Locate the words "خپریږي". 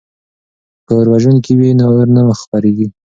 2.41-2.87